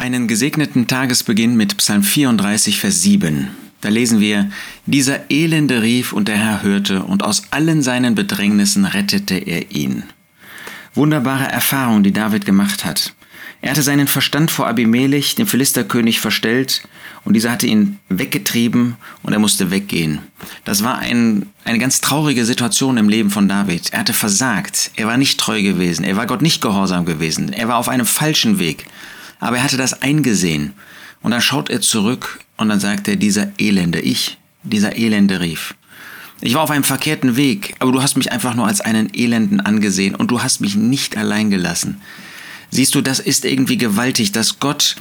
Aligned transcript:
einen 0.00 0.28
gesegneten 0.28 0.86
Tagesbeginn 0.86 1.58
mit 1.58 1.76
Psalm 1.76 2.02
34, 2.02 2.78
Vers 2.78 3.02
7. 3.02 3.48
Da 3.82 3.90
lesen 3.90 4.18
wir, 4.18 4.50
dieser 4.86 5.30
Elende 5.30 5.82
rief 5.82 6.14
und 6.14 6.26
der 6.26 6.38
Herr 6.38 6.62
hörte 6.62 7.02
und 7.02 7.22
aus 7.22 7.42
allen 7.50 7.82
seinen 7.82 8.14
Bedrängnissen 8.14 8.86
rettete 8.86 9.34
er 9.34 9.70
ihn. 9.72 10.04
Wunderbare 10.94 11.52
Erfahrung, 11.52 12.02
die 12.02 12.14
David 12.14 12.46
gemacht 12.46 12.86
hat. 12.86 13.12
Er 13.60 13.72
hatte 13.72 13.82
seinen 13.82 14.06
Verstand 14.06 14.50
vor 14.50 14.68
Abimelech, 14.68 15.34
dem 15.34 15.46
Philisterkönig, 15.46 16.18
verstellt 16.18 16.82
und 17.26 17.34
dieser 17.34 17.50
hatte 17.50 17.66
ihn 17.66 17.98
weggetrieben 18.08 18.96
und 19.22 19.34
er 19.34 19.38
musste 19.38 19.70
weggehen. 19.70 20.20
Das 20.64 20.82
war 20.82 20.98
ein, 20.98 21.50
eine 21.64 21.78
ganz 21.78 22.00
traurige 22.00 22.46
Situation 22.46 22.96
im 22.96 23.10
Leben 23.10 23.28
von 23.28 23.50
David. 23.50 23.92
Er 23.92 23.98
hatte 23.98 24.14
versagt, 24.14 24.92
er 24.96 25.08
war 25.08 25.18
nicht 25.18 25.38
treu 25.38 25.60
gewesen, 25.62 26.04
er 26.04 26.16
war 26.16 26.26
Gott 26.26 26.40
nicht 26.40 26.62
gehorsam 26.62 27.04
gewesen, 27.04 27.52
er 27.52 27.68
war 27.68 27.76
auf 27.76 27.90
einem 27.90 28.06
falschen 28.06 28.58
Weg. 28.58 28.86
Aber 29.40 29.56
er 29.56 29.62
hatte 29.64 29.76
das 29.76 30.02
eingesehen 30.02 30.74
und 31.22 31.32
dann 31.32 31.40
schaut 31.40 31.70
er 31.70 31.80
zurück 31.80 32.40
und 32.56 32.68
dann 32.68 32.80
sagt 32.80 33.08
er, 33.08 33.16
dieser 33.16 33.48
Elende, 33.58 34.00
ich, 34.00 34.38
dieser 34.62 34.96
Elende 34.96 35.40
rief. 35.40 35.74
Ich 36.42 36.54
war 36.54 36.62
auf 36.62 36.70
einem 36.70 36.84
verkehrten 36.84 37.36
Weg, 37.36 37.74
aber 37.80 37.92
du 37.92 38.02
hast 38.02 38.16
mich 38.16 38.32
einfach 38.32 38.54
nur 38.54 38.66
als 38.66 38.80
einen 38.80 39.12
Elenden 39.12 39.60
angesehen 39.60 40.14
und 40.14 40.30
du 40.30 40.42
hast 40.42 40.60
mich 40.60 40.74
nicht 40.74 41.16
allein 41.16 41.50
gelassen. 41.50 42.00
Siehst 42.70 42.94
du, 42.94 43.02
das 43.02 43.18
ist 43.18 43.44
irgendwie 43.44 43.76
gewaltig, 43.76 44.32
dass 44.32 44.58
Gott, 44.58 44.96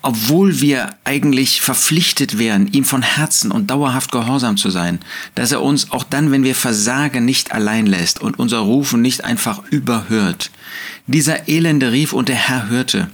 obwohl 0.00 0.60
wir 0.60 0.94
eigentlich 1.04 1.60
verpflichtet 1.60 2.38
wären, 2.38 2.72
ihm 2.72 2.84
von 2.84 3.02
Herzen 3.02 3.50
und 3.50 3.70
dauerhaft 3.70 4.10
gehorsam 4.12 4.56
zu 4.56 4.70
sein, 4.70 5.00
dass 5.34 5.52
er 5.52 5.60
uns 5.60 5.90
auch 5.90 6.04
dann, 6.04 6.30
wenn 6.30 6.44
wir 6.44 6.54
versagen, 6.54 7.24
nicht 7.24 7.52
allein 7.52 7.86
lässt 7.86 8.22
und 8.22 8.38
unser 8.38 8.60
Rufen 8.60 9.02
nicht 9.02 9.24
einfach 9.24 9.62
überhört. 9.70 10.50
Dieser 11.06 11.48
Elende 11.48 11.92
rief 11.92 12.14
und 12.14 12.28
der 12.28 12.36
Herr 12.36 12.68
hörte. 12.70 13.10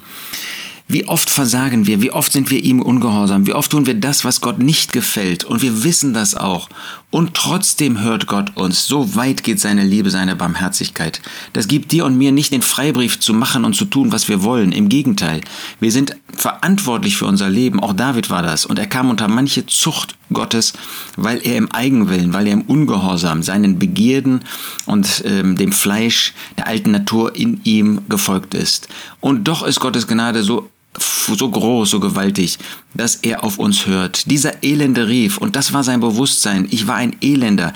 Wie 0.92 1.06
oft 1.06 1.30
versagen 1.30 1.86
wir, 1.86 2.02
wie 2.02 2.10
oft 2.10 2.32
sind 2.32 2.50
wir 2.50 2.64
ihm 2.64 2.82
ungehorsam, 2.82 3.46
wie 3.46 3.54
oft 3.54 3.70
tun 3.70 3.86
wir 3.86 3.94
das, 3.94 4.24
was 4.24 4.40
Gott 4.40 4.58
nicht 4.58 4.92
gefällt 4.92 5.44
und 5.44 5.62
wir 5.62 5.84
wissen 5.84 6.12
das 6.14 6.34
auch. 6.34 6.68
Und 7.10 7.34
trotzdem 7.34 8.00
hört 8.00 8.26
Gott 8.26 8.56
uns. 8.56 8.86
So 8.86 9.14
weit 9.14 9.44
geht 9.44 9.60
seine 9.60 9.84
Liebe, 9.84 10.10
seine 10.10 10.34
Barmherzigkeit. 10.34 11.22
Das 11.52 11.68
gibt 11.68 11.92
dir 11.92 12.04
und 12.04 12.18
mir 12.18 12.32
nicht 12.32 12.52
den 12.52 12.62
Freibrief 12.62 13.20
zu 13.20 13.34
machen 13.34 13.64
und 13.64 13.74
zu 13.74 13.84
tun, 13.84 14.10
was 14.10 14.28
wir 14.28 14.42
wollen. 14.42 14.72
Im 14.72 14.88
Gegenteil, 14.88 15.42
wir 15.78 15.92
sind 15.92 16.16
verantwortlich 16.36 17.16
für 17.16 17.26
unser 17.26 17.50
Leben. 17.50 17.78
Auch 17.78 17.92
David 17.92 18.28
war 18.28 18.42
das. 18.42 18.66
Und 18.66 18.78
er 18.80 18.86
kam 18.86 19.10
unter 19.10 19.28
manche 19.28 19.66
Zucht 19.66 20.16
Gottes, 20.32 20.72
weil 21.16 21.40
er 21.44 21.56
im 21.56 21.70
Eigenwillen, 21.70 22.32
weil 22.32 22.48
er 22.48 22.54
im 22.54 22.62
Ungehorsam 22.62 23.44
seinen 23.44 23.78
Begierden 23.78 24.40
und 24.86 25.22
ähm, 25.24 25.56
dem 25.56 25.70
Fleisch 25.70 26.34
der 26.58 26.66
alten 26.66 26.90
Natur 26.90 27.36
in 27.36 27.60
ihm 27.62 28.02
gefolgt 28.08 28.54
ist. 28.54 28.88
Und 29.20 29.44
doch 29.44 29.64
ist 29.64 29.78
Gottes 29.78 30.08
Gnade 30.08 30.42
so 30.42 30.68
so 30.98 31.50
groß, 31.50 31.90
so 31.90 32.00
gewaltig, 32.00 32.58
dass 32.94 33.16
er 33.16 33.44
auf 33.44 33.58
uns 33.58 33.86
hört. 33.86 34.30
Dieser 34.30 34.62
Elende 34.62 35.08
rief, 35.08 35.38
und 35.38 35.56
das 35.56 35.72
war 35.72 35.84
sein 35.84 36.00
Bewusstsein, 36.00 36.66
ich 36.70 36.86
war 36.86 36.96
ein 36.96 37.16
Elender, 37.20 37.72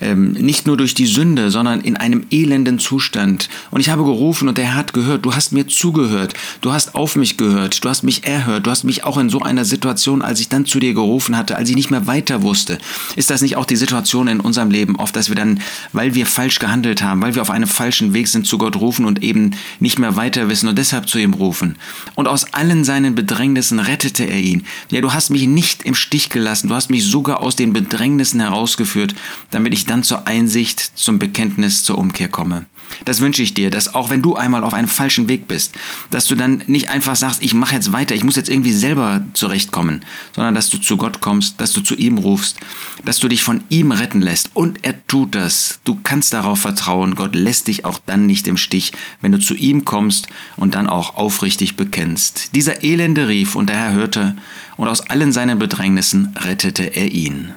ähm, 0.00 0.32
nicht 0.32 0.66
nur 0.66 0.76
durch 0.76 0.94
die 0.94 1.06
Sünde, 1.06 1.50
sondern 1.50 1.80
in 1.80 1.96
einem 1.96 2.26
elenden 2.30 2.78
Zustand. 2.78 3.48
Und 3.70 3.80
ich 3.80 3.88
habe 3.88 4.04
gerufen 4.04 4.48
und 4.48 4.58
er 4.58 4.74
hat 4.74 4.92
gehört, 4.92 5.24
du 5.24 5.34
hast 5.34 5.52
mir 5.52 5.66
zugehört, 5.66 6.34
du 6.60 6.72
hast 6.72 6.94
auf 6.94 7.16
mich 7.16 7.36
gehört, 7.36 7.84
du 7.84 7.88
hast 7.88 8.02
mich 8.02 8.24
erhört, 8.24 8.66
du 8.66 8.70
hast 8.70 8.84
mich 8.84 9.04
auch 9.04 9.16
in 9.16 9.30
so 9.30 9.40
einer 9.40 9.64
Situation, 9.64 10.22
als 10.22 10.40
ich 10.40 10.48
dann 10.48 10.66
zu 10.66 10.80
dir 10.80 10.94
gerufen 10.94 11.36
hatte, 11.36 11.56
als 11.56 11.70
ich 11.70 11.76
nicht 11.76 11.90
mehr 11.90 12.06
weiter 12.06 12.42
wusste. 12.42 12.78
Ist 13.16 13.30
das 13.30 13.42
nicht 13.42 13.56
auch 13.56 13.66
die 13.66 13.76
Situation 13.76 14.28
in 14.28 14.40
unserem 14.40 14.70
Leben 14.70 14.96
oft, 14.96 15.16
dass 15.16 15.28
wir 15.28 15.36
dann, 15.36 15.60
weil 15.92 16.14
wir 16.14 16.26
falsch 16.26 16.58
gehandelt 16.58 17.02
haben, 17.02 17.22
weil 17.22 17.34
wir 17.34 17.42
auf 17.42 17.50
einem 17.50 17.68
falschen 17.68 18.12
Weg 18.12 18.28
sind, 18.28 18.46
zu 18.46 18.58
Gott 18.58 18.76
rufen 18.76 19.06
und 19.06 19.22
eben 19.22 19.52
nicht 19.80 19.98
mehr 19.98 20.16
weiter 20.16 20.48
wissen 20.48 20.68
und 20.68 20.76
deshalb 20.76 21.08
zu 21.08 21.18
ihm 21.18 21.34
rufen? 21.34 21.76
Und 22.14 22.28
aus 22.28 22.52
allen 22.52 22.84
seinen 22.84 23.14
Bedrängnissen 23.14 23.80
rettete 23.80 24.24
er 24.24 24.38
ihn. 24.38 24.57
Ja, 24.90 25.00
du 25.00 25.12
hast 25.12 25.30
mich 25.30 25.46
nicht 25.46 25.82
im 25.82 25.94
Stich 25.94 26.30
gelassen, 26.30 26.68
du 26.68 26.74
hast 26.74 26.90
mich 26.90 27.04
sogar 27.04 27.40
aus 27.40 27.56
den 27.56 27.72
Bedrängnissen 27.72 28.40
herausgeführt, 28.40 29.14
damit 29.50 29.72
ich 29.72 29.86
dann 29.86 30.02
zur 30.02 30.26
Einsicht, 30.26 30.80
zum 30.94 31.18
Bekenntnis, 31.18 31.84
zur 31.84 31.98
Umkehr 31.98 32.28
komme. 32.28 32.66
Das 33.04 33.20
wünsche 33.20 33.42
ich 33.42 33.54
dir, 33.54 33.70
dass 33.70 33.94
auch 33.94 34.10
wenn 34.10 34.22
du 34.22 34.36
einmal 34.36 34.64
auf 34.64 34.74
einem 34.74 34.88
falschen 34.88 35.28
Weg 35.28 35.48
bist, 35.48 35.74
dass 36.10 36.26
du 36.26 36.34
dann 36.34 36.62
nicht 36.66 36.90
einfach 36.90 37.16
sagst, 37.16 37.42
ich 37.42 37.54
mache 37.54 37.74
jetzt 37.74 37.92
weiter, 37.92 38.14
ich 38.14 38.24
muss 38.24 38.36
jetzt 38.36 38.48
irgendwie 38.48 38.72
selber 38.72 39.22
zurechtkommen, 39.34 40.04
sondern 40.34 40.54
dass 40.54 40.70
du 40.70 40.78
zu 40.78 40.96
Gott 40.96 41.20
kommst, 41.20 41.60
dass 41.60 41.72
du 41.72 41.80
zu 41.80 41.94
ihm 41.94 42.18
rufst, 42.18 42.58
dass 43.04 43.18
du 43.18 43.28
dich 43.28 43.42
von 43.42 43.62
ihm 43.68 43.92
retten 43.92 44.20
lässt. 44.20 44.50
Und 44.54 44.84
er 44.84 45.06
tut 45.06 45.34
das. 45.34 45.80
Du 45.84 45.98
kannst 46.02 46.32
darauf 46.32 46.60
vertrauen, 46.60 47.14
Gott 47.14 47.34
lässt 47.34 47.68
dich 47.68 47.84
auch 47.84 47.98
dann 48.04 48.26
nicht 48.26 48.46
im 48.46 48.56
Stich, 48.56 48.92
wenn 49.20 49.32
du 49.32 49.38
zu 49.38 49.54
ihm 49.54 49.84
kommst 49.84 50.28
und 50.56 50.74
dann 50.74 50.88
auch 50.88 51.16
aufrichtig 51.16 51.76
bekennst. 51.76 52.54
Dieser 52.54 52.82
Elende 52.84 53.28
rief 53.28 53.54
und 53.54 53.68
der 53.68 53.76
Herr 53.76 53.92
hörte, 53.92 54.36
und 54.78 54.88
aus 54.88 55.00
allen 55.10 55.32
seinen 55.32 55.58
Bedrängnissen 55.58 56.34
rettete 56.38 56.84
er 56.84 57.10
ihn. 57.10 57.52